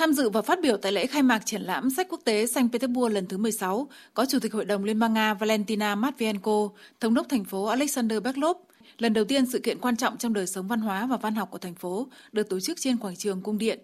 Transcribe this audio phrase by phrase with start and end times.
[0.00, 2.72] Tham dự và phát biểu tại lễ khai mạc triển lãm sách quốc tế Saint
[2.72, 6.68] Petersburg lần thứ 16 có Chủ tịch Hội đồng Liên bang Nga Valentina Matvienko,
[7.00, 8.56] Thống đốc thành phố Alexander Beklov.
[8.98, 11.50] Lần đầu tiên sự kiện quan trọng trong đời sống văn hóa và văn học
[11.50, 13.78] của thành phố được tổ chức trên quảng trường Cung Điện.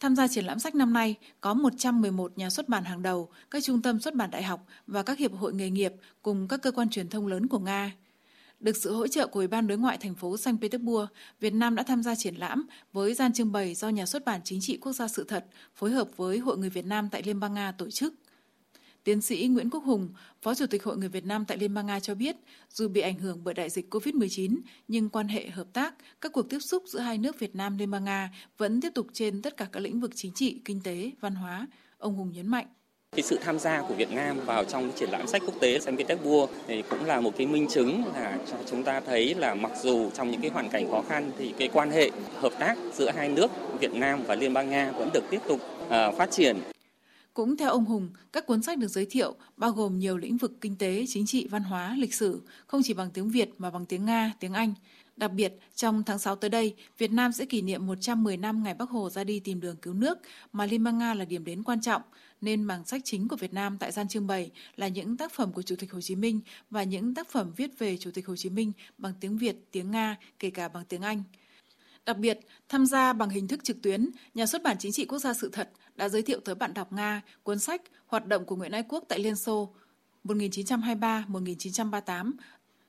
[0.00, 3.62] Tham gia triển lãm sách năm nay có 111 nhà xuất bản hàng đầu, các
[3.64, 5.92] trung tâm xuất bản đại học và các hiệp hội nghề nghiệp
[6.22, 7.92] cùng các cơ quan truyền thông lớn của Nga.
[8.60, 11.06] Được sự hỗ trợ của Ủy ban đối ngoại thành phố Saint Petersburg,
[11.40, 14.40] Việt Nam đã tham gia triển lãm với gian trưng bày do Nhà xuất bản
[14.44, 17.40] Chính trị Quốc gia Sự thật phối hợp với Hội người Việt Nam tại Liên
[17.40, 18.14] bang Nga tổ chức.
[19.04, 20.08] Tiến sĩ Nguyễn Quốc Hùng,
[20.42, 22.36] Phó Chủ tịch Hội người Việt Nam tại Liên bang Nga cho biết,
[22.70, 26.50] dù bị ảnh hưởng bởi đại dịch COVID-19, nhưng quan hệ hợp tác, các cuộc
[26.50, 29.56] tiếp xúc giữa hai nước Việt Nam Liên bang Nga vẫn tiếp tục trên tất
[29.56, 31.66] cả các lĩnh vực chính trị, kinh tế, văn hóa.
[31.98, 32.66] Ông Hùng nhấn mạnh.
[33.16, 35.98] Cái sự tham gia của Việt Nam vào trong triển lãm sách quốc tế Saint
[35.98, 39.72] Petersburg thì cũng là một cái minh chứng là cho chúng ta thấy là mặc
[39.82, 43.10] dù trong những cái hoàn cảnh khó khăn thì cái quan hệ hợp tác giữa
[43.16, 46.56] hai nước Việt Nam và Liên bang Nga vẫn được tiếp tục à, phát triển.
[47.36, 50.52] Cũng theo ông Hùng, các cuốn sách được giới thiệu bao gồm nhiều lĩnh vực
[50.60, 53.86] kinh tế, chính trị, văn hóa, lịch sử, không chỉ bằng tiếng Việt mà bằng
[53.86, 54.74] tiếng Nga, tiếng Anh.
[55.16, 58.74] Đặc biệt, trong tháng 6 tới đây, Việt Nam sẽ kỷ niệm 110 năm ngày
[58.74, 60.18] Bắc Hồ ra đi tìm đường cứu nước,
[60.52, 62.02] mà Liên bang Nga là điểm đến quan trọng,
[62.40, 65.52] nên mảng sách chính của Việt Nam tại gian trưng bày là những tác phẩm
[65.52, 68.36] của Chủ tịch Hồ Chí Minh và những tác phẩm viết về Chủ tịch Hồ
[68.36, 71.22] Chí Minh bằng tiếng Việt, tiếng Nga, kể cả bằng tiếng Anh.
[72.06, 75.18] Đặc biệt, tham gia bằng hình thức trực tuyến, Nhà xuất bản Chính trị Quốc
[75.18, 78.56] gia Sự thật đã giới thiệu tới bạn đọc Nga cuốn sách Hoạt động của
[78.56, 79.74] Nguyễn Ái Quốc tại Liên Xô
[80.24, 82.32] 1923-1938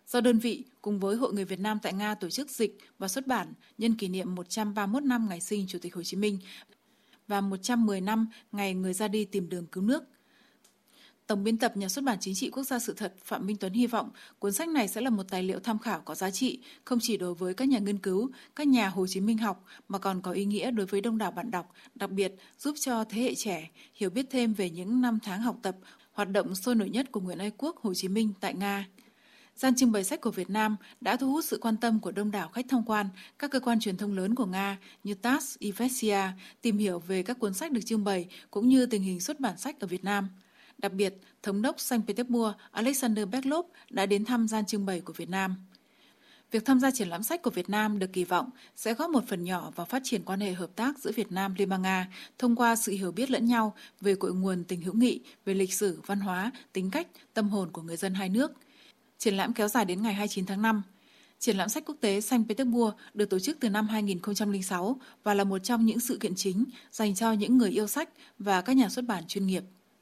[0.08, 3.08] do đơn vị cùng với Hội người Việt Nam tại Nga tổ chức dịch và
[3.08, 6.40] xuất bản nhân kỷ niệm 131 năm ngày sinh Chủ tịch Hồ Chí Minh
[7.28, 10.04] và 110 năm ngày người ra đi tìm đường cứu nước.
[11.28, 13.74] Tổng biên tập Nhà xuất bản Chính trị Quốc gia Sự thật Phạm Minh Tuấn
[13.74, 16.60] hy vọng cuốn sách này sẽ là một tài liệu tham khảo có giá trị
[16.84, 20.00] không chỉ đối với các nhà nghiên cứu, các nhà Hồ Chí Minh học mà
[20.00, 23.22] còn có ý nghĩa đối với đông đảo bạn đọc, đặc biệt giúp cho thế
[23.22, 25.76] hệ trẻ hiểu biết thêm về những năm tháng học tập,
[26.12, 28.88] hoạt động sôi nổi nhất của Nguyễn Ái Quốc Hồ Chí Minh tại Nga.
[29.56, 32.32] Gian trưng bày sách của Việt Nam đã thu hút sự quan tâm của đông
[32.32, 33.10] đảo khách tham quan,
[33.40, 36.22] các cơ quan truyền thông lớn của Nga như TASS, Ivestia
[36.62, 39.58] tìm hiểu về các cuốn sách được trưng bày cũng như tình hình xuất bản
[39.58, 40.30] sách ở Việt Nam.
[40.78, 45.14] Đặc biệt, Thống đốc Saint Petersburg Alexander Beklov đã đến thăm gian trưng bày của
[45.14, 45.56] Việt Nam.
[46.52, 49.28] Việc tham gia triển lãm sách của Việt Nam được kỳ vọng sẽ góp một
[49.28, 52.08] phần nhỏ vào phát triển quan hệ hợp tác giữa Việt Nam Liên bang Nga
[52.38, 55.74] thông qua sự hiểu biết lẫn nhau về cội nguồn tình hữu nghị, về lịch
[55.74, 58.52] sử, văn hóa, tính cách, tâm hồn của người dân hai nước–
[59.18, 60.82] Triển lãm kéo dài đến ngày 29 tháng 5.
[61.40, 65.44] Triển lãm sách quốc tế Saint Petersburg được tổ chức từ năm 2006 và là
[65.44, 68.10] một trong những sự kiện chính dành cho những người yêu sách
[68.40, 69.64] và các nhà xuất bản chuyên nghiệp.